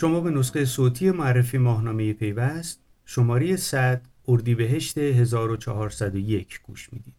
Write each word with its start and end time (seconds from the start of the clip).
شما 0.00 0.20
به 0.20 0.30
نسخه 0.30 0.64
صوتی 0.64 1.10
معرفی 1.10 1.58
ماهنامه 1.58 2.12
پیوست 2.12 2.80
شماره 3.04 3.56
100 3.56 4.02
اردیبهشت 4.28 4.98
1401 4.98 6.60
گوش 6.62 6.92
می‌دید. 6.92 7.14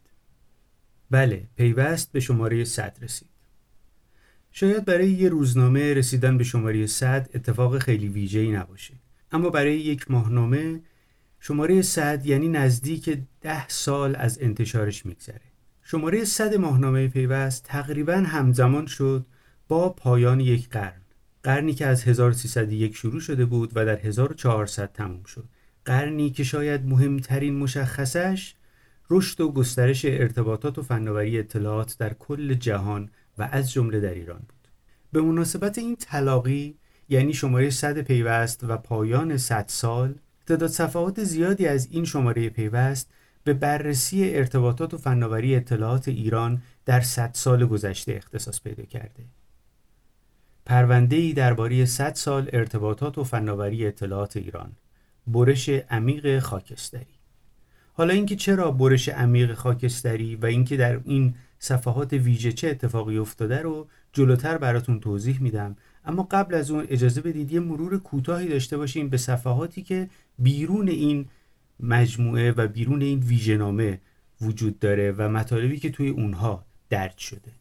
بله 1.12 1.48
پیوست 1.56 2.12
به 2.12 2.20
شماره 2.20 2.64
100 2.64 2.98
رسید. 3.02 3.28
شاید 4.52 4.86
برای 4.86 5.12
یه 5.12 5.30
روزنامه 5.30 5.94
رسیدن 5.94 6.38
به 6.38 6.44
شماره 6.44 6.88
100 6.88 7.30
اتفاق 7.34 7.78
خیلی 7.78 8.08
ویژه‌ای 8.08 8.52
نباشه. 8.52 8.94
اما 9.32 9.50
برای 9.50 9.80
یک 9.80 10.12
ماهنامه 10.12 10.82
شماره 11.40 11.82
100 11.82 12.26
یعنی 12.26 12.50
نزدیک 12.50 13.20
ده 13.42 13.68
سال 13.68 14.16
از 14.16 14.40
انتشارش 14.42 15.06
میگذره. 15.06 15.52
شماره 15.84 16.26
100 16.26 16.56
ماهنامه 16.56 17.08
پیوست 17.08 17.64
تقریبا 17.64 18.14
همزمان 18.14 18.86
شد 18.86 19.26
با 19.68 19.90
پایان 19.90 20.40
یک 20.40 20.70
قرن. 20.70 21.01
قرنی 21.44 21.74
که 21.74 21.86
از 21.86 22.04
1301 22.04 22.96
شروع 22.96 23.20
شده 23.20 23.46
بود 23.46 23.72
و 23.76 23.86
در 23.86 24.00
1400 24.00 24.92
تموم 24.94 25.24
شد. 25.24 25.46
قرنی 25.86 26.30
که 26.30 26.44
شاید 26.44 26.86
مهمترین 26.86 27.60
مشخصش 27.60 28.56
رشد 29.10 29.42
و 29.42 29.52
گسترش 29.52 30.06
ارتباطات 30.06 30.78
و 30.78 30.84
فناوری 30.84 31.40
اطلاعات 31.40 31.96
در 32.00 32.14
کل 32.14 32.54
جهان 32.54 33.10
و 33.38 33.50
از 33.52 33.72
جمله 33.72 34.00
در 34.00 34.14
ایران 34.14 34.40
بود. 34.40 34.68
به 35.12 35.22
مناسبت 35.22 35.78
این 35.78 35.96
تلاقی 35.96 36.78
یعنی 37.10 37.34
شماره 37.34 37.70
100 37.70 38.02
پیوست 38.02 38.64
و 38.64 38.78
پایان 38.78 39.38
100 39.38 39.66
سال 39.68 40.16
تعداد 40.48 40.70
صفحات 40.70 41.24
زیادی 41.24 41.68
از 41.68 41.88
این 41.92 42.06
شماره 42.06 42.50
پیوست 42.50 43.12
به 43.44 43.54
بررسی 43.54 44.36
ارتباطات 44.36 44.94
و 44.94 44.98
فناوری 44.98 45.56
اطلاعات 45.56 46.08
ایران 46.08 46.62
در 46.86 47.02
100 47.02 47.32
سال 47.34 47.66
گذشته 47.66 48.14
اختصاص 48.14 48.62
پیدا 48.62 48.84
کرده. 48.84 49.24
ای 50.70 51.34
درباره 51.34 51.86
100 51.86 52.14
سال 52.16 52.50
ارتباطات 52.54 53.18
و 53.18 53.24
فناوری 53.24 53.88
اطلاعات 53.88 54.38
ایران. 54.38 54.72
برش 55.28 55.70
عمیق 55.70 56.40
خاکستری. 56.40 57.22
حالا 57.94 58.14
اینکه 58.14 58.36
چرا 58.36 58.72
برش 58.72 59.10
عمیق 59.10 59.54
خاکستری 59.54 60.36
و 60.36 60.46
اینکه 60.46 60.78
در 60.78 61.00
این 61.06 61.36
صفحات 61.60 62.14
ویژه 62.14 62.52
چه 62.52 62.68
اتفاقی 62.68 63.18
افتاده 63.18 63.62
رو 63.62 63.88
جلوتر 64.14 64.58
براتون 64.58 65.00
توضیح 65.00 65.42
میدم. 65.42 65.76
اما 66.06 66.28
قبل 66.32 66.56
از 66.56 66.72
اون 66.72 66.86
اجازه 66.90 67.22
بدید 67.22 67.52
یه 67.52 67.60
مرور 67.60 67.98
کوتاهی 67.98 68.48
داشته 68.48 68.78
باشیم 68.78 69.10
به 69.10 69.18
صفحاتی 69.18 69.82
که 69.82 70.10
بیرون 70.40 70.88
این 70.88 71.26
مجموعه 71.80 72.52
و 72.52 72.68
بیرون 72.68 73.02
این 73.02 73.20
ویژهنامه 73.20 74.02
وجود 74.42 74.80
داره 74.80 75.12
و 75.12 75.30
مطالبی 75.30 75.80
که 75.80 75.90
توی 75.90 76.10
اونها 76.10 76.66
درد 76.90 77.18
شده. 77.18 77.61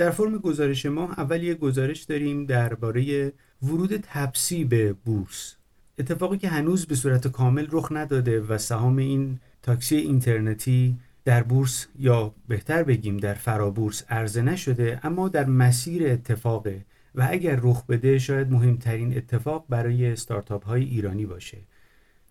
در 0.00 0.10
فرم 0.10 0.38
گزارش 0.38 0.86
ما 0.86 1.12
اول 1.12 1.42
یه 1.42 1.54
گزارش 1.54 2.02
داریم 2.02 2.46
درباره 2.46 3.32
ورود 3.62 3.96
تپسی 3.96 4.64
به 4.64 4.92
بورس. 4.92 5.54
اتفاقی 5.98 6.38
که 6.38 6.48
هنوز 6.48 6.86
به 6.86 6.94
صورت 6.94 7.28
کامل 7.28 7.66
رخ 7.70 7.88
نداده 7.90 8.40
و 8.40 8.58
سهام 8.58 8.96
این 8.96 9.38
تاکسی 9.62 9.96
اینترنتی 9.96 10.96
در 11.24 11.42
بورس 11.42 11.86
یا 11.98 12.34
بهتر 12.48 12.82
بگیم 12.82 13.16
در 13.16 13.34
فرابورس 13.34 14.02
عرضه 14.08 14.42
نشده 14.42 15.00
اما 15.02 15.28
در 15.28 15.44
مسیر 15.44 16.06
اتفاقه 16.06 16.84
و 17.14 17.26
اگر 17.30 17.58
رخ 17.62 17.86
بده 17.86 18.18
شاید 18.18 18.50
مهمترین 18.52 19.16
اتفاق 19.16 19.64
برای 19.68 20.12
استارتاپ 20.12 20.64
های 20.64 20.84
ایرانی 20.84 21.26
باشه. 21.26 21.58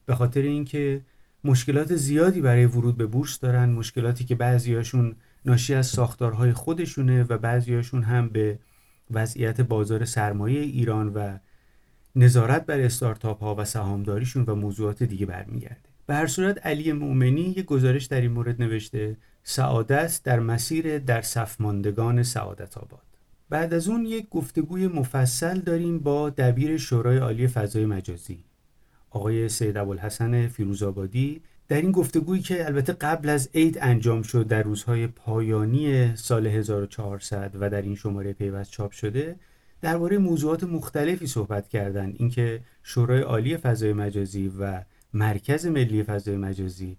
به 0.05 0.15
خاطر 0.15 0.41
اینکه 0.41 1.01
مشکلات 1.43 1.95
زیادی 1.95 2.41
برای 2.41 2.65
ورود 2.65 2.97
به 2.97 3.05
بورس 3.05 3.39
دارن 3.39 3.69
مشکلاتی 3.69 4.25
که 4.25 4.35
بعضیاشون 4.35 5.15
ناشی 5.45 5.73
از 5.73 5.87
ساختارهای 5.87 6.53
خودشونه 6.53 7.23
و 7.23 7.37
بعضیاشون 7.37 8.03
هم 8.03 8.29
به 8.29 8.59
وضعیت 9.11 9.61
بازار 9.61 10.05
سرمایه 10.05 10.61
ایران 10.61 11.13
و 11.13 11.37
نظارت 12.15 12.65
بر 12.65 12.79
استارتاپ 12.79 13.43
ها 13.43 13.55
و 13.55 13.65
سهامداریشون 13.65 14.43
و 14.47 14.55
موضوعات 14.55 15.03
دیگه 15.03 15.25
برمیگرده. 15.25 15.89
به 16.05 16.15
هر 16.15 16.27
صورت 16.27 16.65
علی 16.65 16.91
مؤمنی 16.91 17.41
یک 17.41 17.65
گزارش 17.65 18.05
در 18.05 18.21
این 18.21 18.31
مورد 18.31 18.61
نوشته 18.61 19.17
سعادت 19.43 20.21
در 20.23 20.39
مسیر 20.39 20.99
در 20.99 21.21
صف 21.21 21.61
ماندگان 21.61 22.23
سعادت 22.23 22.77
آباد. 22.77 23.01
بعد 23.49 23.73
از 23.73 23.87
اون 23.87 24.05
یک 24.05 24.29
گفتگوی 24.29 24.87
مفصل 24.87 25.59
داریم 25.59 25.99
با 25.99 26.29
دبیر 26.29 26.77
شورای 26.77 27.17
عالی 27.17 27.47
فضای 27.47 27.85
مجازی 27.85 28.43
آقای 29.09 29.49
سید 29.49 29.77
ابوالحسن 29.77 30.47
فیروزآبادی 30.47 31.41
در 31.69 31.81
این 31.81 31.91
گفتگویی 31.91 32.41
که 32.41 32.65
البته 32.65 32.93
قبل 32.93 33.29
از 33.29 33.49
عید 33.53 33.77
انجام 33.81 34.21
شد 34.21 34.47
در 34.47 34.63
روزهای 34.63 35.07
پایانی 35.07 36.15
سال 36.15 36.47
1400 36.47 37.51
و 37.59 37.69
در 37.69 37.81
این 37.81 37.95
شماره 37.95 38.33
پیوست 38.33 38.71
چاپ 38.71 38.91
شده 38.91 39.35
درباره 39.81 40.17
موضوعات 40.17 40.63
مختلفی 40.63 41.27
صحبت 41.27 41.67
کردند. 41.67 42.15
اینکه 42.17 42.61
شورای 42.83 43.21
عالی 43.21 43.57
فضای 43.57 43.93
مجازی 43.93 44.51
و 44.59 44.81
مرکز 45.13 45.65
ملی 45.65 46.03
فضای 46.03 46.37
مجازی 46.37 46.97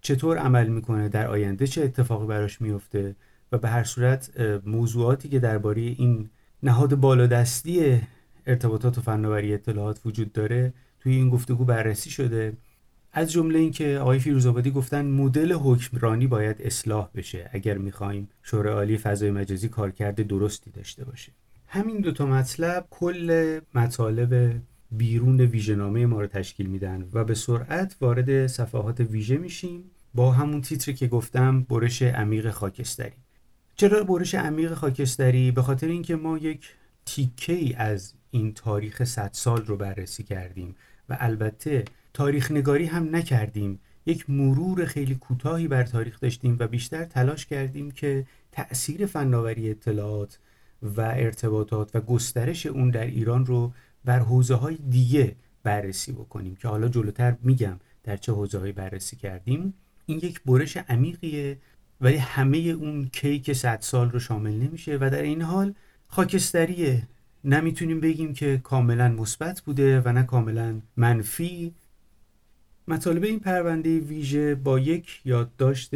چطور 0.00 0.38
عمل 0.38 0.68
می‌کنه 0.68 1.08
در 1.08 1.26
آینده 1.26 1.66
چه 1.66 1.82
اتفاقی 1.82 2.26
براش 2.26 2.60
میفته 2.60 3.16
و 3.52 3.58
به 3.58 3.68
هر 3.68 3.84
صورت 3.84 4.40
موضوعاتی 4.66 5.28
که 5.28 5.38
درباره 5.38 5.80
این 5.80 6.30
نهاد 6.62 6.94
بالادستی 6.94 8.00
ارتباطات 8.46 8.98
و 8.98 9.00
فناوری 9.00 9.54
اطلاعات 9.54 10.00
وجود 10.04 10.32
داره 10.32 10.72
توی 11.00 11.14
این 11.14 11.30
گفتگو 11.30 11.64
بررسی 11.64 12.10
شده. 12.10 12.52
از 13.12 13.32
جمله 13.32 13.58
اینکه 13.58 13.98
آقای 13.98 14.18
فیروزآبادی 14.18 14.70
گفتن 14.70 15.06
مدل 15.06 15.52
حکمرانی 15.52 16.26
باید 16.26 16.62
اصلاح 16.62 17.08
بشه. 17.14 17.50
اگر 17.52 17.78
می‌خوایم 17.78 18.28
شورای 18.42 18.74
عالی 18.74 18.98
فضای 18.98 19.30
مجازی 19.30 19.68
کارکرد 19.68 20.26
درستی 20.26 20.70
داشته 20.70 21.04
باشه. 21.04 21.32
همین 21.66 22.00
دوتا 22.00 22.26
مطلب 22.26 22.86
کل 22.90 23.60
مطالب 23.74 24.60
بیرون 24.90 25.40
ویژهنامه 25.40 26.06
ما 26.06 26.20
رو 26.20 26.26
تشکیل 26.26 26.66
میدن 26.66 27.08
و 27.12 27.24
به 27.24 27.34
سرعت 27.34 27.96
وارد 28.00 28.46
صفحات 28.46 29.00
ویژه 29.00 29.36
میشیم 29.36 29.84
با 30.14 30.32
همون 30.32 30.60
تیتری 30.60 30.94
که 30.94 31.06
گفتم 31.06 31.60
برش 31.60 32.02
عمیق 32.02 32.50
خاکستری. 32.50 33.12
چرا 33.76 34.04
برش 34.04 34.34
عمیق 34.34 34.74
خاکستری؟ 34.74 35.50
به 35.50 35.62
خاطر 35.62 35.86
اینکه 35.86 36.16
ما 36.16 36.38
یک 36.38 36.68
تیکه 37.06 37.52
ای 37.52 37.74
از 37.74 38.12
این 38.30 38.54
تاریخ 38.54 39.04
100 39.04 39.30
سال 39.32 39.66
رو 39.66 39.76
بررسی 39.76 40.22
کردیم 40.22 40.74
و 41.08 41.16
البته 41.20 41.84
تاریخ 42.14 42.50
نگاری 42.50 42.84
هم 42.84 43.16
نکردیم. 43.16 43.80
یک 44.06 44.30
مرور 44.30 44.84
خیلی 44.84 45.14
کوتاهی 45.14 45.68
بر 45.68 45.82
تاریخ 45.82 46.20
داشتیم 46.20 46.56
و 46.60 46.66
بیشتر 46.68 47.04
تلاش 47.04 47.46
کردیم 47.46 47.90
که 47.90 48.26
تأثیر 48.52 49.06
فناوری 49.06 49.70
اطلاعات 49.70 50.38
و 50.82 51.00
ارتباطات 51.00 51.96
و 51.96 52.00
گسترش 52.00 52.66
اون 52.66 52.90
در 52.90 53.06
ایران 53.06 53.46
رو 53.46 53.72
بر 54.04 54.18
حوزه 54.18 54.54
های 54.54 54.76
دیگه 54.90 55.36
بررسی 55.62 56.12
بکنیم 56.12 56.56
که 56.56 56.68
حالا 56.68 56.88
جلوتر 56.88 57.36
میگم 57.42 57.80
در 58.04 58.16
چه 58.16 58.32
حوزه 58.32 58.72
بررسی 58.72 59.16
کردیم. 59.16 59.74
این 60.06 60.18
یک 60.18 60.40
برش 60.42 60.76
عمیقیه 60.76 61.58
ولی 62.00 62.16
همه 62.16 62.58
اون 62.58 63.08
کیک 63.12 63.52
صد 63.52 63.80
سال 63.80 64.10
رو 64.10 64.18
شامل 64.18 64.52
نمیشه 64.52 64.96
و 65.00 65.10
در 65.10 65.22
این 65.22 65.42
حال 65.42 65.74
خاکستریه. 66.06 67.08
نمی‌تونیم 67.44 68.00
بگیم 68.00 68.34
که 68.34 68.60
کاملا 68.62 69.08
مثبت 69.08 69.60
بوده 69.60 70.00
و 70.00 70.12
نه 70.12 70.22
کاملا 70.22 70.80
منفی. 70.96 71.74
مطالب 72.88 73.24
این 73.24 73.40
پرونده 73.40 73.98
ویژه 73.98 74.54
با 74.54 74.78
یک 74.78 75.20
یادداشت 75.24 75.90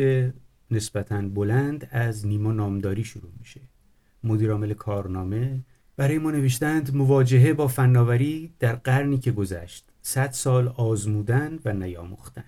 نسبتا 0.71 1.23
بلند 1.23 1.89
از 1.91 2.27
نیما 2.27 2.53
نامداری 2.53 3.05
شروع 3.05 3.31
میشه. 3.39 3.61
مدیرعامل 4.25 4.75
کارنامه 4.75 5.61
برای 5.97 6.19
ما 6.19 6.31
نوشتند 6.31 6.95
مواجهه 6.95 7.53
با 7.53 7.69
فناوری 7.69 8.53
در 8.59 8.75
قرنی 8.75 9.19
که 9.19 9.33
گذشت. 9.33 9.85
صد 10.03 10.31
سال 10.31 10.69
آزمودن 10.69 11.59
و 11.65 11.73
نیاموختن. 11.73 12.45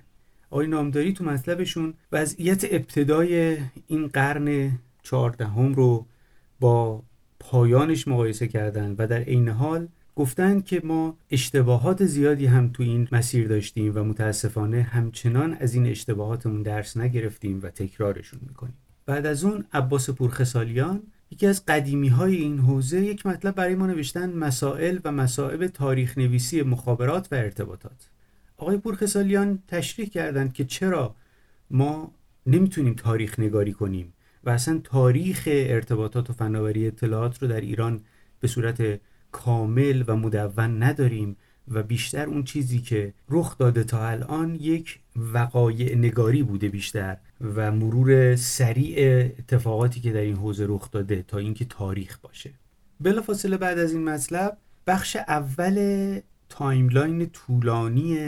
آقای 0.51 0.67
نامداری 0.67 1.13
تو 1.13 1.25
مطلبشون 1.25 1.95
وضعیت 2.13 2.65
ابتدای 2.65 3.59
این 3.87 4.07
قرن 4.07 4.79
چهاردهم 5.03 5.75
رو 5.75 6.07
با 6.61 7.03
پایانش 7.41 8.09
مقایسه 8.09 8.49
کردن 8.49 8.95
و 8.99 9.07
در 9.07 9.21
عین 9.21 9.49
حال 9.49 9.89
گفتند 10.19 10.65
که 10.65 10.81
ما 10.85 11.17
اشتباهات 11.31 12.05
زیادی 12.05 12.47
هم 12.47 12.69
تو 12.73 12.83
این 12.83 13.09
مسیر 13.13 13.49
داشتیم 13.49 13.93
و 13.95 14.05
متاسفانه 14.05 14.83
همچنان 14.83 15.55
از 15.55 15.75
این 15.75 15.87
اشتباهاتمون 15.87 16.63
درس 16.63 16.97
نگرفتیم 16.97 17.61
و 17.63 17.71
تکرارشون 17.71 18.41
می‌کنیم. 18.49 18.75
بعد 19.07 19.27
از 19.27 19.45
اون 19.45 19.65
عباس 19.73 20.11
پورخسالیان 20.11 21.03
یکی 21.31 21.47
از 21.47 21.67
قدیمی 21.67 22.09
های 22.09 22.37
این 22.37 22.59
حوزه 22.59 23.01
یک 23.01 23.27
مطلب 23.27 23.55
برای 23.55 23.75
ما 23.75 23.87
نوشتن 23.87 24.33
مسائل 24.33 24.99
و 25.05 25.13
مسائب 25.13 25.67
تاریخ 25.67 26.19
نویسی 26.19 26.63
مخابرات 26.63 27.29
و 27.33 27.35
ارتباطات. 27.35 28.11
آقای 28.57 28.77
پورخسالیان 28.77 29.59
تشریح 29.69 30.09
کردند 30.09 30.53
که 30.53 30.65
چرا 30.65 31.15
ما 31.71 32.13
نمی‌تونیم 32.47 32.95
تاریخ 32.95 33.39
نگاری 33.39 33.73
کنیم 33.73 34.13
و 34.45 34.51
اصلا 34.51 34.81
تاریخ 34.85 35.43
ارتباطات 35.47 36.31
و 36.31 36.33
فناوری 36.33 36.87
اطلاعات 36.87 37.43
رو 37.43 37.49
در 37.49 37.61
ایران 37.61 38.01
به 38.41 38.49
صورت 38.49 39.01
کامل 39.33 40.05
و 40.07 40.17
مدون 40.17 40.83
نداریم 40.83 41.37
و 41.71 41.83
بیشتر 41.83 42.27
اون 42.27 42.45
چیزی 42.45 42.81
که 42.81 43.13
رخ 43.29 43.59
داده 43.59 43.85
تا 43.85 44.09
الان 44.09 44.55
یک 44.55 44.99
وقایع 45.17 45.97
نگاری 45.97 46.43
بوده 46.43 46.69
بیشتر 46.69 47.17
و 47.41 47.73
مرور 47.73 48.37
سریع 48.37 49.25
اتفاقاتی 49.39 50.01
که 50.01 50.13
در 50.13 50.21
این 50.21 50.37
حوزه 50.37 50.67
رخ 50.69 50.91
داده 50.91 51.25
تا 51.29 51.39
اینکه 51.39 51.65
تاریخ 51.65 52.19
باشه. 52.19 52.51
بلافاصله 53.01 53.57
بعد 53.57 53.79
از 53.79 53.93
این 53.93 54.05
مطلب 54.05 54.57
بخش 54.87 55.17
اول 55.17 56.21
timeline 56.49 57.31
طولانی 57.31 58.19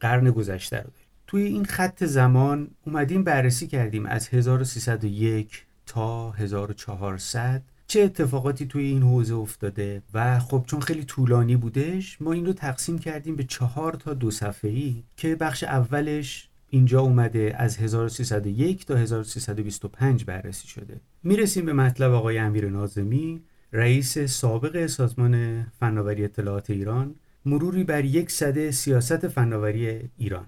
قرن 0.00 0.30
گذشته 0.30 0.76
رو 0.76 0.82
داریم. 0.82 1.08
توی 1.26 1.42
این 1.42 1.64
خط 1.64 2.04
زمان 2.04 2.70
اومدیم 2.86 3.24
بررسی 3.24 3.66
کردیم 3.66 4.06
از 4.06 4.28
1301 4.28 5.64
تا 5.86 6.30
1400 6.30 7.62
چه 7.92 8.00
اتفاقاتی 8.00 8.66
توی 8.66 8.84
این 8.84 9.02
حوزه 9.02 9.34
افتاده؟ 9.34 10.02
و 10.14 10.38
خب 10.38 10.64
چون 10.66 10.80
خیلی 10.80 11.04
طولانی 11.04 11.56
بودش 11.56 12.16
ما 12.20 12.32
این 12.32 12.46
رو 12.46 12.52
تقسیم 12.52 12.98
کردیم 12.98 13.36
به 13.36 13.44
چهار 13.44 13.92
تا 13.92 14.14
دو 14.14 14.30
صفحه‌ای 14.30 15.02
که 15.16 15.34
بخش 15.34 15.64
اولش 15.64 16.48
اینجا 16.70 17.00
اومده 17.00 17.54
از 17.58 17.78
1301 17.78 18.86
تا 18.86 18.96
1325 18.96 20.24
بررسی 20.24 20.68
شده. 20.68 21.00
می‌رسیم 21.22 21.66
به 21.66 21.72
مطلب 21.72 22.12
آقای 22.12 22.38
امیر 22.38 22.70
نازمی 22.70 23.42
رئیس 23.72 24.18
سابق 24.18 24.86
سازمان 24.86 25.66
فناوری 25.80 26.24
اطلاعات 26.24 26.70
ایران 26.70 27.14
مروری 27.46 27.84
بر 27.84 28.04
یک 28.04 28.30
صده 28.30 28.70
سیاست 28.70 29.28
فناوری 29.28 30.10
ایران. 30.18 30.46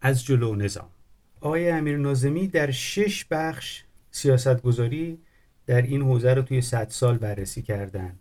از 0.00 0.24
جلو 0.24 0.54
نظام. 0.54 0.88
آقای 1.40 1.70
امیر 1.70 1.96
نازمی 1.96 2.48
در 2.48 2.70
شش 2.70 3.24
بخش 3.30 3.82
سیاستگذاری 4.10 5.18
در 5.70 5.82
این 5.82 6.02
حوزه 6.02 6.34
رو 6.34 6.42
توی 6.42 6.60
100 6.60 6.88
سال 6.88 7.18
بررسی 7.18 7.62
کردن. 7.62 8.18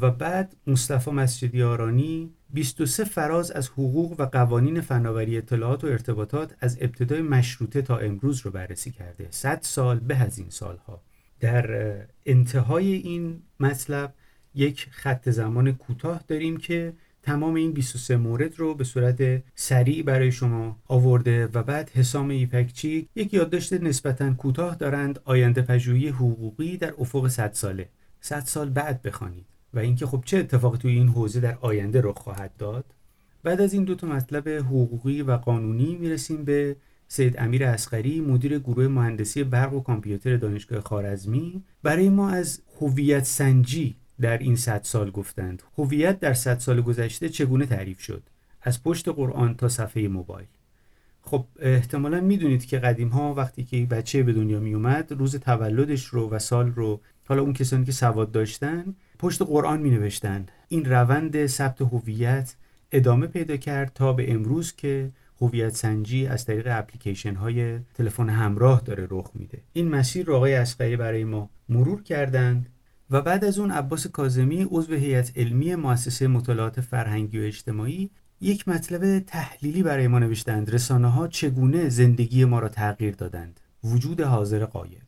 و 0.00 0.10
بعد 0.10 0.56
مصطفی 0.66 1.10
مسجدی 1.10 1.62
آرانی 1.62 2.30
23 2.50 3.04
فراز 3.04 3.50
از 3.50 3.68
حقوق 3.68 4.20
و 4.20 4.24
قوانین 4.24 4.80
فناوری 4.80 5.38
اطلاعات 5.38 5.84
و 5.84 5.86
ارتباطات 5.86 6.54
از 6.60 6.78
ابتدای 6.80 7.22
مشروطه 7.22 7.82
تا 7.82 7.98
امروز 7.98 8.40
رو 8.40 8.50
بررسی 8.50 8.90
کرده. 8.90 9.26
100 9.30 9.58
سال 9.62 9.98
به 9.98 10.16
از 10.16 10.38
این 10.38 10.50
سالها. 10.50 11.02
در 11.40 11.96
انتهای 12.26 12.92
این 12.92 13.42
مطلب 13.60 14.14
یک 14.54 14.88
خط 14.90 15.30
زمان 15.30 15.72
کوتاه 15.72 16.24
داریم 16.28 16.56
که 16.56 16.92
تمام 17.22 17.54
این 17.54 17.72
23 17.72 18.16
مورد 18.16 18.58
رو 18.58 18.74
به 18.74 18.84
صورت 18.84 19.42
سریع 19.54 20.02
برای 20.02 20.32
شما 20.32 20.78
آورده 20.88 21.46
و 21.46 21.62
بعد 21.62 21.90
حسام 21.90 22.28
ایپکچی 22.28 23.08
یک 23.16 23.34
یادداشت 23.34 23.72
نسبتا 23.72 24.34
کوتاه 24.34 24.74
دارند 24.74 25.20
آینده 25.24 25.62
پژوهی 25.62 26.08
حقوقی 26.08 26.76
در 26.76 26.94
افق 26.98 27.28
100 27.28 27.52
ساله. 27.52 27.88
100 28.20 28.40
سال 28.40 28.70
بعد 28.70 29.02
بخوانید 29.02 29.46
و 29.74 29.78
اینکه 29.78 30.06
خب 30.06 30.22
چه 30.24 30.38
اتفاقی 30.38 30.78
توی 30.78 30.92
این 30.92 31.08
حوزه 31.08 31.40
در 31.40 31.58
آینده 31.60 32.00
رخ 32.00 32.18
خواهد 32.18 32.56
داد. 32.58 32.84
بعد 33.42 33.60
از 33.60 33.72
این 33.72 33.84
دو 33.84 33.94
تا 33.94 34.06
مطلب 34.06 34.48
حقوقی 34.48 35.22
و 35.22 35.32
قانونی 35.36 35.94
می‌رسیم 35.94 36.44
به 36.44 36.76
سید 37.08 37.34
امیر 37.38 37.64
اسقری 37.64 38.20
مدیر 38.20 38.58
گروه 38.58 38.88
مهندسی 38.88 39.44
برق 39.44 39.74
و 39.74 39.80
کامپیوتر 39.80 40.36
دانشگاه 40.36 40.80
خارزمی 40.80 41.62
برای 41.82 42.08
ما 42.08 42.30
از 42.30 42.60
هویت 42.80 43.24
سنجی 43.24 43.96
در 44.22 44.38
این 44.38 44.56
صد 44.56 44.80
سال 44.82 45.10
گفتند. 45.10 45.62
هویت 45.78 46.20
در 46.20 46.34
صد 46.34 46.58
سال 46.58 46.80
گذشته 46.80 47.28
چگونه 47.28 47.66
تعریف 47.66 48.00
شد؟ 48.00 48.22
از 48.62 48.82
پشت 48.82 49.08
قرآن 49.08 49.54
تا 49.54 49.68
صفحه 49.68 50.08
موبایل. 50.08 50.46
خب 51.22 51.44
احتمالا 51.58 52.20
می‌دونید 52.20 52.66
که 52.66 52.78
قدیم 52.78 53.08
ها 53.08 53.34
وقتی 53.34 53.64
که 53.64 53.86
بچه 53.90 54.22
به 54.22 54.32
دنیا 54.32 54.60
می 54.60 54.74
اومد 54.74 55.12
روز 55.12 55.36
تولدش 55.36 56.04
رو 56.04 56.30
و 56.30 56.38
سال 56.38 56.72
رو 56.72 57.00
حالا 57.28 57.42
اون 57.42 57.52
کسانی 57.52 57.84
که 57.84 57.92
سواد 57.92 58.32
داشتن 58.32 58.94
پشت 59.18 59.42
قرآن 59.42 59.80
می 59.80 59.90
نوشتن 59.90 60.46
این 60.68 60.84
روند 60.84 61.46
ثبت 61.46 61.82
هویت 61.82 62.54
ادامه 62.92 63.26
پیدا 63.26 63.56
کرد 63.56 63.92
تا 63.94 64.12
به 64.12 64.32
امروز 64.32 64.72
که 64.76 65.10
هویت 65.40 65.74
سنجی 65.74 66.26
از 66.26 66.44
طریق 66.44 66.66
اپلیکیشن 66.70 67.34
های 67.34 67.78
تلفن 67.94 68.28
همراه 68.28 68.82
داره 68.84 69.06
رخ 69.10 69.30
میده. 69.34 69.58
این 69.72 69.88
مسیر 69.88 70.26
رو 70.26 70.36
آقای 70.36 70.54
اسقری 70.54 70.96
برای 70.96 71.24
ما 71.24 71.50
مرور 71.68 72.02
کردند. 72.02 72.66
و 73.12 73.22
بعد 73.22 73.44
از 73.44 73.58
اون 73.58 73.70
عباس 73.70 74.06
کاظمی 74.06 74.66
عضو 74.70 74.94
هیئت 74.94 75.38
علمی 75.38 75.74
مؤسسه 75.74 76.26
مطالعات 76.26 76.80
فرهنگی 76.80 77.40
و 77.40 77.42
اجتماعی 77.42 78.10
یک 78.40 78.68
مطلب 78.68 79.18
تحلیلی 79.18 79.82
برای 79.82 80.08
ما 80.08 80.18
نوشتند 80.18 80.70
رسانه 80.70 81.08
ها 81.08 81.28
چگونه 81.28 81.88
زندگی 81.88 82.44
ما 82.44 82.58
را 82.58 82.68
تغییر 82.68 83.14
دادند؟ 83.14 83.60
وجود 83.84 84.20
حاضر 84.20 84.64
قایب 84.64 85.02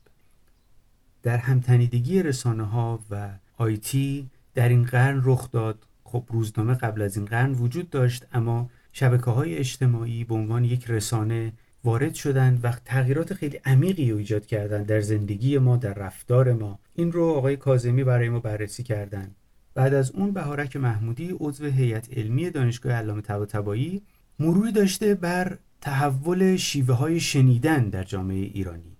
در 1.23 1.37
همتنیدگی 1.37 2.23
رسانه 2.23 2.63
ها 2.63 3.01
و 3.11 3.31
آیتی 3.57 4.31
در 4.55 4.69
این 4.69 4.85
قرن 4.85 5.21
رخ 5.25 5.51
داد. 5.51 5.87
خب 6.05 6.25
روزنامه 6.31 6.75
قبل 6.75 7.03
از 7.03 7.17
این 7.17 7.27
قرن 7.27 7.53
وجود 7.53 7.91
داشت 7.91 8.27
اما 8.33 8.71
شبکه 8.93 9.31
های 9.31 9.57
اجتماعی 9.57 10.25
به 10.25 10.35
عنوان 10.35 10.65
یک 10.65 10.91
رسانه 10.91 11.53
وارد 11.85 12.15
شدند 12.15 12.61
و 12.65 12.73
تغییرات 12.85 13.35
خیلی 13.35 13.61
عمیقی 13.65 14.11
رو 14.11 14.19
ایجاد 14.19 14.47
کردند 14.47 14.87
در 14.87 15.01
زندگی 15.01 15.59
ما 15.59 15.77
در 15.77 15.95
رفتار 15.95 16.53
ما. 16.53 16.79
این 16.95 17.13
رو 17.13 17.25
آقای 17.25 17.57
کاظمی 17.57 18.05
برای 18.05 18.29
ما 18.29 18.41
بررسی 18.41 18.83
کردند. 18.83 19.37
بعد 19.75 19.95
از 19.95 20.11
اون 20.11 20.31
بهارک 20.31 20.77
محمودی 20.77 21.37
عضو 21.41 21.65
هیئت 21.65 22.19
علمی 22.19 22.51
دانشگاه 22.51 22.93
علامه 22.93 23.21
طباطبایی 23.21 24.03
مروری 24.39 24.73
داشته 24.73 25.15
بر 25.15 25.59
تحول 25.81 26.57
شیوه 26.57 26.95
های 26.95 27.21
شنیدن 27.21 27.89
در 27.89 28.05
جامعه 28.05 28.37
ایرانی. 28.37 28.97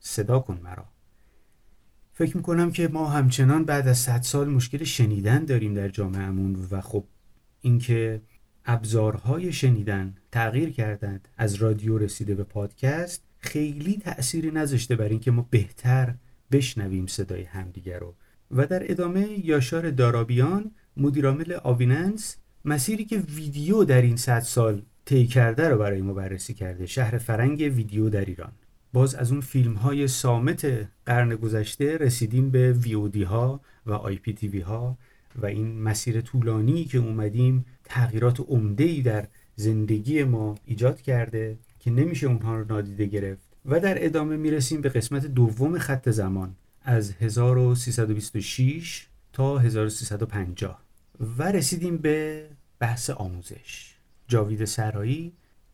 صدا 0.00 0.38
کن 0.38 0.60
مرا. 0.62 0.84
فکر 2.12 2.36
می‌کنم 2.36 2.70
که 2.70 2.88
ما 2.88 3.08
همچنان 3.08 3.64
بعد 3.64 3.88
از 3.88 3.98
100 3.98 4.22
سال 4.22 4.48
مشکل 4.48 4.84
شنیدن 4.84 5.44
داریم 5.44 5.74
در 5.74 5.88
جامعهمون 5.88 6.66
و 6.70 6.80
خب 6.80 7.04
اینکه 7.60 8.20
ابزارهای 8.68 9.52
شنیدن 9.52 10.14
تغییر 10.32 10.70
کردند. 10.70 11.28
از 11.36 11.54
رادیو 11.54 11.98
رسیده 11.98 12.34
به 12.34 12.44
پادکست 12.44 13.22
خیلی 13.38 13.96
تأثیری 13.96 14.50
نذاشته 14.50 14.96
بر 14.96 15.08
اینکه 15.08 15.30
ما 15.30 15.46
بهتر 15.50 16.14
بشنویم 16.52 17.06
صدای 17.06 17.42
همدیگر 17.42 17.98
رو. 17.98 18.14
و 18.50 18.66
در 18.66 18.90
ادامه 18.90 19.46
یاشار 19.46 19.90
دارابیان 19.90 20.70
مدیرعامل 20.96 21.52
آویننس 21.62 22.36
مسیری 22.64 23.04
که 23.04 23.18
ویدیو 23.18 23.84
در 23.84 24.02
این 24.02 24.16
صد 24.16 24.40
سال 24.40 24.82
طی 25.04 25.26
کرده 25.26 25.68
رو 25.68 25.78
برای 25.78 26.02
ما 26.02 26.12
بررسی 26.12 26.54
کرده. 26.54 26.86
شهر 26.86 27.18
فرنگ 27.18 27.60
ویدیو 27.60 28.10
در 28.10 28.24
ایران. 28.24 28.52
باز 28.92 29.14
از 29.14 29.32
اون 29.32 29.40
فیلم 29.40 29.74
های 29.74 30.08
صامت 30.08 30.88
قرن 31.06 31.36
گذشته 31.36 31.96
رسیدیم 31.96 32.50
به 32.50 32.72
VOD 32.72 33.22
ها 33.22 33.60
و 33.86 33.92
IPTV 33.92 34.60
ها. 34.60 34.98
و 35.36 35.46
این 35.46 35.82
مسیر 35.82 36.20
طولانی 36.20 36.84
که 36.84 36.98
اومدیم 36.98 37.64
تغییرات 37.84 38.40
عمده 38.40 39.02
در 39.02 39.26
زندگی 39.56 40.24
ما 40.24 40.54
ایجاد 40.64 41.00
کرده 41.00 41.58
که 41.80 41.90
نمیشه 41.90 42.26
اونها 42.26 42.58
رو 42.58 42.64
نادیده 42.64 43.06
گرفت 43.06 43.48
و 43.66 43.80
در 43.80 44.04
ادامه 44.04 44.36
می‌رسیم 44.36 44.80
به 44.80 44.88
قسمت 44.88 45.26
دوم 45.26 45.78
خط 45.78 46.08
زمان 46.08 46.54
از 46.82 47.12
1326 47.20 49.06
تا 49.32 49.58
1350 49.58 50.82
و 51.38 51.42
رسیدیم 51.42 51.96
به 51.96 52.46
بحث 52.78 53.10
آموزش. 53.10 53.94
جاوید 54.28 54.64
سرایی 54.64 55.32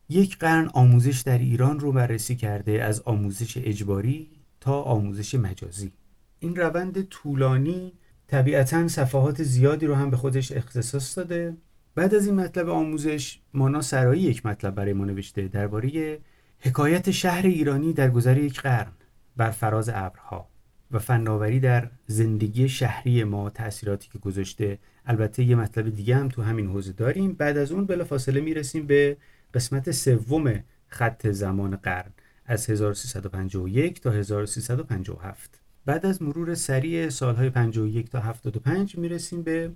یک 0.09 0.37
قرن 0.37 0.69
آموزش 0.73 1.21
در 1.21 1.37
ایران 1.37 1.79
رو 1.79 1.91
بررسی 1.91 2.35
کرده 2.35 2.83
از 2.83 3.01
آموزش 3.01 3.57
اجباری 3.57 4.29
تا 4.59 4.81
آموزش 4.81 5.35
مجازی. 5.35 5.91
این 6.39 6.55
روند 6.55 7.01
طولانی 7.01 7.93
طبیعتا 8.27 8.87
صفحات 8.87 9.43
زیادی 9.43 9.85
رو 9.85 9.95
هم 9.95 10.09
به 10.09 10.17
خودش 10.17 10.51
اختصاص 10.51 11.17
داده. 11.17 11.53
بعد 11.95 12.15
از 12.15 12.25
این 12.25 12.35
مطلب 12.35 12.69
آموزش 12.69 13.39
مانا 13.53 13.81
سرایی 13.81 14.21
یک 14.21 14.45
مطلب 14.45 14.75
برای 14.75 14.93
ما 14.93 15.05
نوشته 15.05 15.47
درباره 15.47 16.19
حکایت 16.59 17.11
شهر 17.11 17.45
ایرانی 17.45 17.93
در 17.93 18.09
گذر 18.09 18.37
یک 18.37 18.61
قرن 18.61 18.91
بر 19.37 19.51
فراز 19.51 19.89
ابرها 19.89 20.47
و 20.91 20.99
فناوری 20.99 21.59
در 21.59 21.89
زندگی 22.07 22.69
شهری 22.69 23.23
ما 23.23 23.49
تاثیراتی 23.49 24.09
که 24.09 24.19
گذاشته. 24.19 24.79
البته 25.05 25.43
یه 25.43 25.55
مطلب 25.55 25.95
دیگه 25.95 26.15
هم 26.15 26.29
تو 26.29 26.41
همین 26.41 26.67
حوزه 26.67 26.91
داریم. 26.91 27.33
بعد 27.33 27.57
از 27.57 27.71
اون 27.71 27.85
بلافاصله 27.85 28.41
می‌رسیم 28.41 28.87
به 28.87 29.17
قسمت 29.53 29.91
سوم 29.91 30.63
خط 30.87 31.27
زمان 31.27 31.75
قرن 31.75 32.11
از 32.45 32.69
1351 32.69 34.01
تا 34.01 34.11
1357 34.11 35.64
بعد 35.85 36.05
از 36.05 36.21
مرور 36.21 36.55
سریع 36.55 37.09
سالهای 37.09 37.49
51 37.49 38.09
تا 38.09 38.19
75 38.19 38.97
می‌رسیم 38.97 39.43
به 39.43 39.71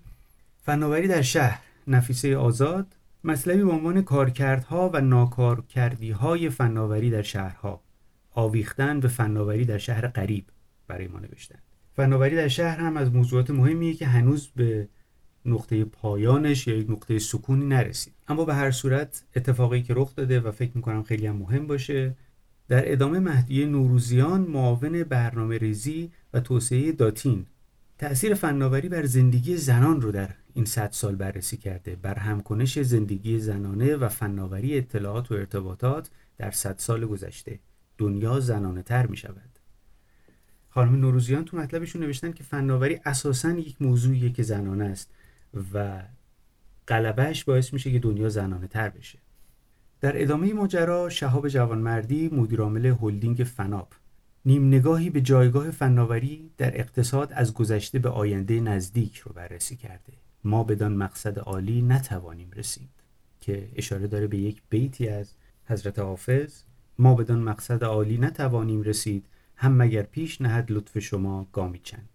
فناوری 0.57 1.07
در 1.07 1.21
شهر 1.21 1.61
نفیسه 1.87 2.37
آزاد 2.37 2.95
مطلبی 3.23 3.63
به 3.63 3.71
عنوان 3.71 4.01
کارکردها 4.01 4.89
و 4.93 5.01
ناکارکردیهای 5.01 6.49
فناوری 6.49 7.09
در 7.09 7.21
شهرها. 7.21 7.81
آویختن 8.31 8.99
به 8.99 9.07
فناوری 9.07 9.65
در 9.65 9.77
شهر 9.77 10.07
قریب 10.07 10.45
برای 10.87 11.07
ما 11.07 11.19
نوشتن. 11.19 11.59
فناوری 11.95 12.35
در 12.35 12.47
شهر 12.47 12.77
هم 12.77 12.97
از 12.97 13.13
موضوعات 13.13 13.49
مهمیه 13.49 13.93
که 13.93 14.07
هنوز 14.07 14.47
به 14.55 14.87
نقطه 15.45 15.85
پایانش 15.85 16.67
یا 16.67 16.75
یک 16.75 16.89
نقطه 16.89 17.19
سکونی 17.19 17.65
نرسید 17.65 18.13
اما 18.27 18.45
به 18.45 18.53
هر 18.53 18.71
صورت 18.71 19.23
اتفاقی 19.35 19.81
که 19.81 19.93
رخ 19.97 20.15
داده 20.15 20.39
و 20.39 20.51
فکر 20.51 20.71
می‌کنم 20.75 21.03
خیلی 21.03 21.27
هم 21.27 21.35
مهم 21.35 21.67
باشه 21.67 22.15
در 22.69 22.91
ادامه 22.91 23.19
مهدیه 23.19 23.65
نوروزیان 23.65 24.41
معاون 24.41 25.03
برنامه 25.03 25.57
ریزی 25.57 26.11
و 26.33 26.39
توسعه 26.39 26.91
داتین. 26.91 27.45
تأثیر 27.97 28.33
فناوری 28.33 28.89
بر 28.89 29.05
زندگی 29.05 29.57
زنان 29.57 30.01
رو 30.01 30.11
در 30.11 30.29
این 30.53 30.65
صد 30.65 30.91
سال 30.91 31.15
بررسی 31.15 31.57
کرده. 31.57 31.95
بر 31.95 32.15
همکنش 32.15 32.79
زندگی 32.79 33.39
زنانه 33.39 33.95
و 33.95 34.09
فناوری 34.09 34.77
اطلاعات 34.77 35.31
و 35.31 35.35
ارتباطات 35.35 36.09
در 36.37 36.51
صد 36.51 36.75
سال 36.77 37.05
گذشته. 37.05 37.59
دنیا 37.97 38.39
زنانه 38.39 38.83
تر 38.83 39.07
می 39.07 39.17
شود 39.17 39.59
خانم 40.69 40.95
نوروزیان 40.95 41.45
تو 41.45 41.57
مطلبشون 41.57 42.03
نوشتن 42.03 42.31
که 42.31 42.43
فناوری 42.43 42.99
اساسا 43.05 43.51
یک 43.51 43.81
موضوعیه 43.81 44.29
که 44.29 44.43
زنانه 44.43 44.85
است 44.85 45.11
و 45.73 46.03
قلبش 46.87 47.43
باعث 47.43 47.73
میشه 47.73 47.91
که 47.91 47.99
دنیا 47.99 48.29
زنانه 48.29 48.67
تر 48.67 48.89
بشه. 48.89 49.19
در 50.01 50.21
ادامه 50.21 50.53
ماجرا 50.53 51.09
شهاب 51.09 51.47
جوانمردی 51.47 52.29
مدیرعامل 52.29 52.85
هلدینگ 52.85 53.37
فناپ 53.37 53.93
نیم 54.45 54.67
نگاهی 54.67 55.09
به 55.09 55.21
جایگاه 55.21 55.71
فناوری 55.71 56.51
در 56.57 56.79
اقتصاد 56.79 57.33
از 57.33 57.53
گذشته 57.53 57.99
به 57.99 58.09
آینده 58.09 58.59
نزدیک 58.59 59.17
رو 59.17 59.33
بررسی 59.33 59.75
کرده. 59.75 60.13
ما 60.43 60.63
بدان 60.63 60.95
مقصد 60.95 61.39
عالی 61.39 61.81
نتوانیم 61.81 62.51
رسید 62.55 62.89
که 63.41 63.69
اشاره 63.75 64.07
داره 64.07 64.27
به 64.27 64.37
یک 64.37 64.61
بیتی 64.69 65.07
از 65.07 65.33
حضرت 65.65 65.99
حافظ. 65.99 66.61
ما 66.97 67.15
بدان 67.15 67.39
مقصد 67.39 67.83
عالی 67.83 68.17
نتوانیم 68.17 68.81
رسید 68.81 69.25
هم 69.55 69.77
مگر 69.77 70.03
پیش 70.03 70.41
نهد 70.41 70.71
لطف 70.71 70.99
شما 70.99 71.47
گامی 71.53 71.79
چند. 71.79 72.09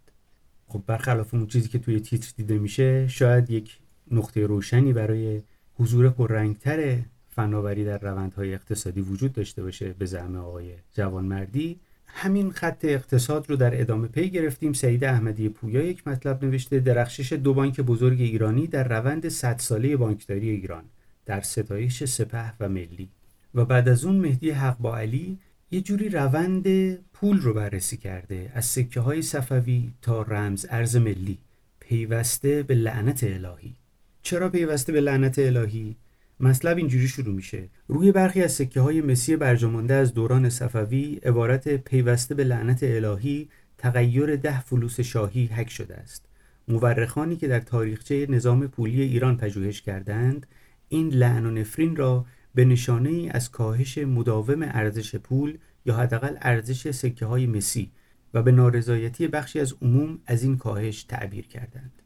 خب 0.67 0.83
برخلاف 0.87 1.33
اون 1.33 1.47
چیزی 1.47 1.69
که 1.69 1.79
توی 1.79 1.99
تیتر 1.99 2.33
دیده 2.37 2.57
میشه 2.57 3.07
شاید 3.07 3.49
یک 3.49 3.79
نقطه 4.11 4.45
روشنی 4.45 4.93
برای 4.93 5.41
حضور 5.75 6.09
پررنگتر 6.09 6.99
فناوری 7.35 7.85
در 7.85 7.97
روندهای 7.97 8.53
اقتصادی 8.53 9.01
وجود 9.01 9.33
داشته 9.33 9.63
باشه 9.63 9.93
به 9.93 10.05
زعم 10.05 10.35
آقای 10.35 10.73
جوانمردی 10.93 11.79
همین 12.07 12.51
خط 12.51 12.85
اقتصاد 12.85 13.49
رو 13.49 13.55
در 13.55 13.81
ادامه 13.81 14.07
پی 14.07 14.29
گرفتیم. 14.29 14.73
سعید 14.73 15.03
احمدی 15.03 15.49
پویا 15.49 15.81
یک 15.81 16.07
مطلب 16.07 16.45
نوشته 16.45 16.79
درخشش 16.79 17.33
دو 17.33 17.53
بانک 17.53 17.81
بزرگ 17.81 18.21
ایرانی 18.21 18.67
در 18.67 18.87
روند 18.99 19.29
100 19.29 19.57
ساله 19.59 19.97
بانکداری 19.97 20.49
ایران 20.49 20.83
در 21.25 21.41
ستایش 21.41 22.03
سپه 22.03 22.53
و 22.59 22.69
ملی. 22.69 23.09
و 23.55 23.65
بعد 23.65 23.89
از 23.89 24.05
اون 24.05 24.15
مهدی 24.15 24.51
حق 24.51 24.77
با 24.77 24.97
علی 24.97 25.37
یه 25.71 25.81
جوری 25.81 26.09
روند 26.09 26.95
پول 26.95 27.39
رو 27.39 27.53
بررسی 27.53 27.97
کرده 27.97 28.51
از 28.53 28.65
سکه 28.65 28.99
های 28.99 29.21
صفوی 29.21 29.91
تا 30.01 30.21
رمز 30.21 30.65
ارز 30.69 30.95
ملی 30.95 31.37
پیوسته 31.79 32.63
به 32.63 32.75
لعنت 32.75 33.23
الهی. 33.23 33.75
چرا 34.21 34.49
پیوسته 34.49 34.93
به 34.93 35.01
لعنت 35.01 35.39
الهی؟ 35.39 35.95
مطلب 36.39 36.77
اینجوری 36.77 37.07
شروع 37.07 37.35
میشه. 37.35 37.69
روی 37.87 38.11
برخی 38.11 38.43
از 38.43 38.51
سکه 38.51 38.81
های 38.81 39.01
مسی 39.01 39.35
برجامانده 39.35 39.93
از 39.93 40.13
دوران 40.13 40.49
صفوی 40.49 41.19
عبارت 41.23 41.69
پیوسته 41.69 42.35
به 42.35 42.43
لعنت 42.43 42.79
الهی 42.83 43.49
تغییر 43.77 44.35
ده 44.35 44.61
فلوس 44.61 44.99
شاهی 44.99 45.45
حک 45.45 45.69
شده 45.69 45.95
است. 45.95 46.25
مورخانی 46.67 47.35
که 47.35 47.47
در 47.47 47.59
تاریخچه 47.59 48.27
نظام 48.29 48.67
پولی 48.67 49.01
ایران 49.01 49.37
پژوهش 49.37 49.81
کردند 49.81 50.47
این 50.89 51.09
لعن 51.09 51.45
و 51.45 51.51
نفرین 51.51 51.95
را 51.95 52.25
به 52.55 52.65
نشانه 52.65 53.09
ای 53.09 53.29
از 53.29 53.51
کاهش 53.51 53.97
مداوم 53.97 54.61
ارزش 54.61 55.15
پول 55.15 55.57
یا 55.85 55.95
حداقل 55.95 56.35
ارزش 56.41 56.91
سکه 56.91 57.25
های 57.25 57.45
مسی 57.47 57.91
و 58.33 58.43
به 58.43 58.51
نارضایتی 58.51 59.27
بخشی 59.27 59.59
از 59.59 59.73
عموم 59.81 60.19
از 60.25 60.43
این 60.43 60.57
کاهش 60.57 61.03
تعبیر 61.03 61.47
کردند. 61.47 62.01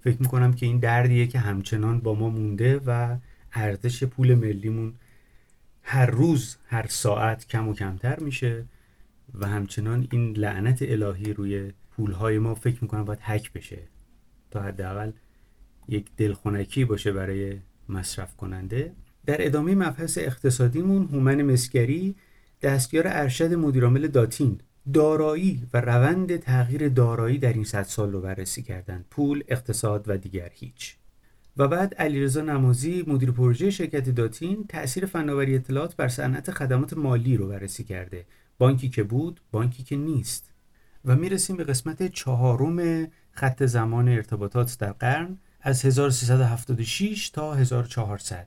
فکر 0.00 0.16
می‌کنم 0.20 0.52
که 0.52 0.66
این 0.66 0.78
دردیه 0.78 1.26
که 1.26 1.38
همچنان 1.38 2.00
با 2.00 2.14
ما 2.14 2.30
مونده 2.30 2.80
و 2.86 3.16
ارزش 3.52 4.04
پول 4.04 4.34
ملیمون 4.34 4.94
هر 5.82 6.06
روز 6.06 6.56
هر 6.66 6.86
ساعت 6.86 7.46
کم 7.46 7.68
و 7.68 7.74
کمتر 7.74 8.20
میشه 8.20 8.64
و 9.34 9.46
همچنان 9.46 10.08
این 10.12 10.36
لعنت 10.36 10.82
الهی 10.82 11.32
روی 11.32 11.72
پولهای 11.90 12.38
ما 12.38 12.54
فکر 12.54 12.78
می‌کنم 12.82 13.04
باید 13.04 13.20
حک 13.20 13.52
بشه 13.52 13.78
تا 14.50 14.62
حداقل 14.62 15.12
یک 15.88 16.06
دلخونکی 16.16 16.84
باشه 16.84 17.12
برای 17.12 17.58
مصرف 17.88 18.36
کننده. 18.36 18.92
در 19.26 19.46
ادامه 19.46 19.74
مبحث 19.74 20.18
اقتصادیمون 20.18 21.08
هومن 21.12 21.42
مسگری 21.42 22.14
دستیار 22.62 23.04
ارشد 23.06 23.54
مدیرعامل 23.54 24.06
داتین 24.06 24.60
دارایی 24.94 25.62
و 25.74 25.80
روند 25.80 26.36
تغییر 26.36 26.88
دارایی 26.88 27.38
در 27.38 27.52
این 27.52 27.64
صد 27.64 27.82
سال 27.82 28.12
رو 28.12 28.20
بررسی 28.20 28.62
کردند. 28.62 29.04
پول 29.10 29.44
اقتصاد 29.48 30.04
و 30.08 30.16
دیگر 30.16 30.50
هیچ. 30.52 30.96
و 31.56 31.68
بعد 31.68 31.94
علیرضا 31.94 32.40
نمازی 32.40 33.04
مدیر 33.06 33.30
پروژه 33.30 33.70
شرکت 33.70 34.10
داتین 34.10 34.64
تاثیر 34.68 35.06
فناوری 35.06 35.54
اطلاعات 35.54 35.96
بر 35.96 36.08
صنعت 36.08 36.50
خدمات 36.50 36.92
مالی 36.92 37.36
رو 37.36 37.48
بررسی 37.48 37.84
کرده. 37.84 38.26
بانکی 38.58 38.88
که 38.88 39.02
بود 39.02 39.40
بانکی 39.50 39.82
که 39.82 39.96
نیست. 39.96 40.50
و 41.04 41.16
می‌رسیم 41.16 41.56
به 41.56 41.64
قسمت 41.64 42.12
چهارم 42.12 43.08
خط 43.30 43.62
زمان 43.62 44.08
ارتباطات 44.08 44.76
در 44.78 44.92
قرن 44.92 45.38
از 45.60 45.84
1376 45.84 47.30
تا 47.30 47.54
1400 47.54 48.46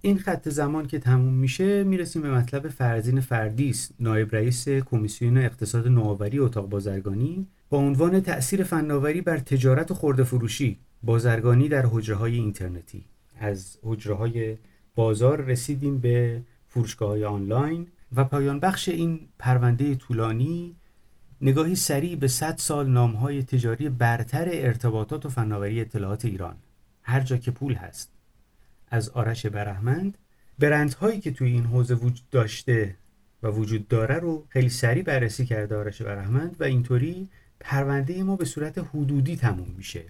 این 0.00 0.18
خط 0.18 0.48
زمان 0.48 0.86
که 0.86 0.98
تموم 0.98 1.34
میشه 1.34 1.84
می‌رسیم 1.84 2.22
به 2.22 2.30
مطلب 2.30 2.68
فرزین 2.68 3.20
فردیس 3.20 3.90
نایب 4.00 4.34
رئیس 4.34 4.68
کمیسیون 4.68 5.38
اقتصاد 5.38 5.88
نوآوری 5.88 6.38
اتاق 6.38 6.68
بازرگانی. 6.68 7.46
با 7.70 7.78
عنوان 7.78 8.20
تأثیر 8.20 8.64
فناوری 8.64 9.20
بر 9.20 9.38
تجارت 9.38 9.90
و 9.90 9.94
خورده 9.94 10.24
فروشی. 10.24 10.78
بازرگانی 11.02 11.68
در 11.68 11.86
حجره 11.86 12.16
های 12.16 12.34
اینترنتی. 12.34 13.04
از 13.38 13.78
حجره 13.82 14.14
های 14.14 14.56
بازار 14.94 15.40
رسیدیم 15.40 15.98
به 15.98 16.42
فروشگاه 16.68 17.08
های 17.08 17.24
آنلاین 17.24 17.86
و 18.16 18.24
پایان 18.24 18.60
بخش 18.60 18.88
این 18.88 19.28
پرونده 19.38 19.94
طولانی 19.94 20.76
نگاهی 21.40 21.76
سریع 21.76 22.16
به 22.16 22.28
100 22.28 22.56
سال 22.56 22.90
نامهای 22.90 23.42
تجاری 23.42 23.88
برتر 23.88 24.48
ارتباطات 24.52 25.26
و 25.26 25.28
فناوری 25.28 25.80
اطلاعات 25.80 26.24
ایران. 26.24 26.56
هر 27.02 27.20
جا 27.20 27.36
که 27.36 27.50
پول 27.50 27.74
هست. 27.74 28.12
از 28.88 29.08
آرش 29.08 29.46
برهمند 29.46 30.18
برندهایی 30.58 31.20
که 31.20 31.30
توی 31.30 31.48
این 31.48 31.64
حوزه 31.64 31.94
وجود 31.94 32.30
داشته 32.30 32.96
و 33.42 33.48
وجود 33.48 33.88
داره 33.88 34.14
رو 34.14 34.46
خیلی 34.48 34.68
سریع 34.68 35.02
بررسی 35.02 35.46
کرده 35.46 35.76
آرش 35.76 36.02
برهمند 36.02 36.56
و 36.60 36.64
اینطوری 36.64 37.28
پرونده 37.60 38.22
ما 38.22 38.36
به 38.36 38.44
صورت 38.44 38.78
حدودی 38.78 39.36
تموم 39.36 39.74
میشه. 39.76 40.04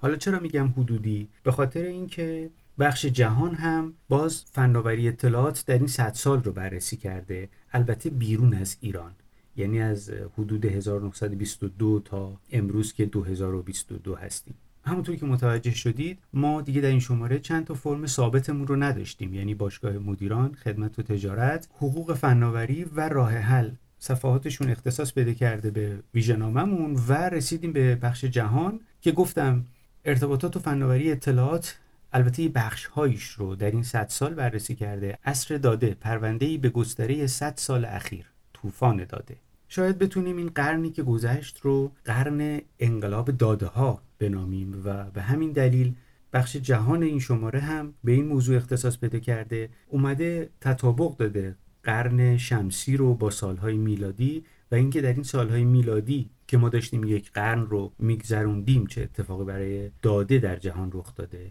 حالا 0.00 0.16
چرا 0.16 0.40
میگم 0.40 0.68
حدودی؟ 0.68 1.28
به 1.42 1.52
خاطر 1.52 1.82
اینکه 1.82 2.50
بخش 2.78 3.06
جهان 3.06 3.54
هم 3.54 3.94
باز 4.08 4.44
فناوری 4.52 5.08
اطلاعات 5.08 5.64
در 5.66 5.78
این 5.78 5.86
صد 5.86 6.12
سال 6.14 6.42
رو 6.42 6.52
بررسی 6.52 6.96
کرده 6.96 7.48
البته 7.72 8.10
بیرون 8.10 8.54
از 8.54 8.76
ایران. 8.80 9.12
یعنی 9.56 9.80
از 9.80 10.10
حدود 10.38 10.64
1922 10.64 12.00
تا 12.00 12.40
امروز 12.52 12.92
که 12.92 13.06
2022 13.06 14.14
هستیم. 14.14 14.54
همونطور 14.84 15.16
که 15.16 15.26
متوجه 15.26 15.74
شدید 15.74 16.18
ما 16.32 16.62
دیگه 16.62 16.80
در 16.80 16.88
این 16.88 17.00
شماره 17.00 17.38
چند 17.38 17.64
تا 17.64 17.74
فرم 17.74 18.06
ثابتمون 18.06 18.66
رو 18.66 18.76
نداشتیم. 18.76 19.34
یعنی 19.34 19.54
باشگاه 19.54 19.92
مدیران 19.92 20.54
خدمت 20.54 20.98
و 20.98 21.02
تجارت 21.02 21.68
حقوق 21.76 22.14
فناوری 22.14 22.84
و 22.84 23.08
راه 23.08 23.32
حل. 23.32 23.70
صفحاتشون 23.98 24.70
اختصاص 24.70 25.12
بده 25.12 25.34
کرده 25.34 25.70
به 25.70 25.98
ویژناممون 26.14 27.00
و 27.08 27.12
رسیدیم 27.12 27.72
به 27.72 27.96
بخش 27.96 28.24
جهان 28.24 28.80
که 29.00 29.12
گفتم 29.12 29.64
ارتباطات 30.04 30.56
و 30.56 30.60
فناوری 30.60 31.12
اطلاعات 31.12 31.78
البته 32.12 32.48
بخش 32.48 32.86
هایش 32.86 33.24
رو 33.24 33.54
در 33.54 33.70
این 33.70 33.82
صد 33.82 34.08
سال 34.08 34.34
بررسی 34.34 34.74
کرده 34.74 35.18
اصر 35.24 35.56
داده 35.56 35.96
پرونده 36.00 36.58
به 36.58 36.68
گستره 36.68 37.26
100 37.26 37.54
سال 37.56 37.84
اخیر 37.84 38.26
طوفان 38.54 39.04
داده. 39.04 39.36
شاید 39.68 39.98
بتونیم 39.98 40.36
این 40.36 40.48
قرنی 40.48 40.90
که 40.90 41.02
گذشت 41.02 41.58
رو 41.60 41.92
قرن 42.04 42.60
انقلاب 42.78 43.30
داده 43.30 43.66
ها 43.66 44.02
بنامیم 44.18 44.82
و 44.84 45.04
به 45.10 45.22
همین 45.22 45.52
دلیل 45.52 45.94
بخش 46.32 46.56
جهان 46.56 47.02
این 47.02 47.20
شماره 47.20 47.60
هم 47.60 47.94
به 48.04 48.12
این 48.12 48.26
موضوع 48.26 48.56
اختصاص 48.56 48.98
پیدا 48.98 49.18
کرده. 49.18 49.68
اومده 49.88 50.50
تطابق 50.60 51.16
داده 51.16 51.56
قرن 51.82 52.36
شمسی 52.36 52.96
رو 52.96 53.14
با 53.14 53.30
سالهای 53.30 53.76
میلادی 53.76 54.44
و 54.72 54.74
اینکه 54.74 55.00
در 55.00 55.12
این 55.12 55.22
سالهای 55.22 55.64
میلادی 55.64 56.30
که 56.46 56.58
ما 56.58 56.68
داشتیم 56.68 57.04
یک 57.04 57.32
قرن 57.32 57.66
رو 57.66 57.92
میگذروندیم 57.98 58.86
چه 58.86 59.02
اتفاقی 59.02 59.44
برای 59.44 59.90
داده 60.02 60.38
در 60.38 60.56
جهان 60.56 60.90
رخ 60.94 61.14
داده 61.14 61.50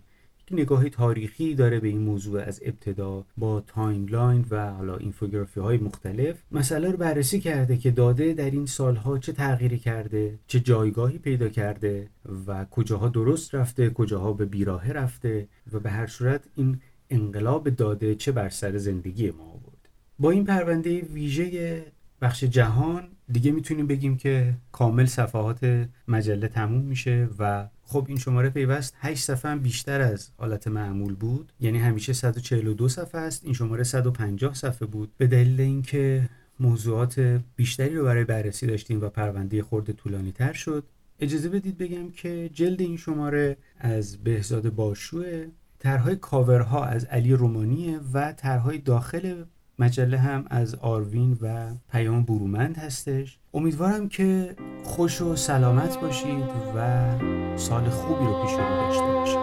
نگاهی 0.51 0.89
تاریخی 0.89 1.55
داره 1.55 1.79
به 1.79 1.87
این 1.87 2.01
موضوع 2.01 2.41
از 2.41 2.61
ابتدا 2.65 3.25
با 3.37 3.61
timeline 3.67 4.45
و 4.49 4.71
حالا 4.71 4.97
اینفوگرافی 4.97 5.59
های 5.59 5.77
مختلف. 5.77 6.35
مسئله 6.51 6.91
رو 6.91 6.97
بررسی 6.97 7.39
کرده 7.39 7.77
که 7.77 7.91
داده 7.91 8.33
در 8.33 8.51
این 8.51 8.65
سالها 8.65 9.17
چه 9.17 9.31
تغییری 9.31 9.79
کرده 9.79 10.39
چه 10.47 10.59
جایگاهی 10.59 11.17
پیدا 11.17 11.49
کرده 11.49 12.07
و 12.47 12.65
کجاها 12.65 13.09
درست 13.09 13.55
رفته 13.55 13.89
کجاها 13.89 14.33
به 14.33 14.45
بیراهه 14.45 14.91
رفته 14.91 15.47
و 15.71 15.79
به 15.79 15.89
هر 15.89 16.07
صورت 16.07 16.43
این 16.55 16.81
انقلاب 17.09 17.69
داده 17.69 18.15
چه 18.15 18.31
بر 18.31 18.49
سر 18.49 18.77
زندگی 18.77 19.31
ما 19.31 19.43
آورد. 19.43 19.89
با 20.19 20.31
این 20.31 20.45
پرونده 20.45 21.01
ویژه 21.01 21.85
بخش 22.21 22.43
جهان 22.43 23.07
دیگه 23.31 23.51
می‌تونیم 23.51 23.87
بگیم 23.87 24.17
که 24.17 24.53
کامل 24.71 25.05
صفحات 25.05 25.87
مجله 26.07 26.47
تموم 26.47 26.81
میشه 26.81 27.29
و 27.39 27.67
خب 27.83 28.05
این 28.07 28.17
شماره 28.17 28.49
پیوست 28.49 28.95
8 28.99 29.23
صفحه 29.23 29.55
بیشتر 29.55 30.01
از 30.01 30.29
حالت 30.37 30.67
معمول 30.67 31.15
بود. 31.15 31.51
یعنی 31.59 31.77
همیشه 31.77 32.13
142 32.13 32.89
صفحه 32.89 33.21
است. 33.21 33.45
این 33.45 33.53
شماره 33.53 33.83
150 33.83 34.53
صفحه 34.53 34.87
بود. 34.87 35.11
به 35.17 35.27
دلیل 35.27 35.61
اینکه 35.61 36.29
موضوعات 36.59 37.41
بیشتری 37.55 37.95
رو 37.95 38.05
برای 38.05 38.23
بررسی 38.23 38.67
داشتیم 38.67 39.01
و 39.01 39.09
پرونده 39.09 39.63
خورده 39.63 39.93
طولانی 39.93 40.31
تر 40.31 40.53
شد 40.53 40.83
اجازه 41.19 41.49
بدید 41.49 41.77
بگم 41.77 42.11
که 42.11 42.49
جلد 42.53 42.81
این 42.81 42.97
شماره 42.97 43.57
از 43.77 44.23
بهزاد 44.23 44.69
باشوه 44.69 45.45
طرحهای 45.79 46.15
کاورها 46.15 46.85
از 46.85 47.05
علی 47.05 47.33
رومانیه 47.33 47.99
و 48.13 48.33
طرحهای 48.33 48.77
داخل 48.77 49.43
مجله 49.79 50.17
هم 50.17 50.45
از 50.49 50.75
آروین 50.75 51.37
و 51.41 51.67
پیام 51.91 52.23
برومند 52.23 52.77
هستش. 52.77 53.37
امیدوارم 53.53 54.09
که 54.09 54.55
خوش 54.83 55.21
و 55.21 55.35
سلامت 55.35 55.99
باشید 55.99 56.45
و 56.75 57.09
سال 57.57 57.89
خوبی 57.89 58.25
رو 58.25 58.43
پیش 58.43 58.51
رو 58.51 58.59
داشته 58.59 59.03
باشید. 59.03 59.39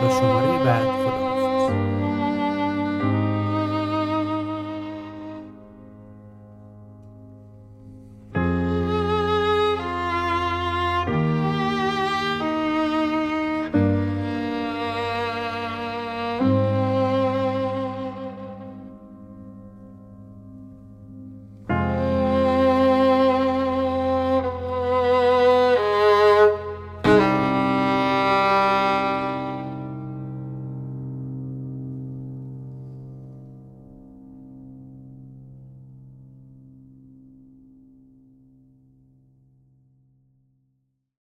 تا 0.00 0.10
شماره 0.20 0.64
بعد. 0.64 1.03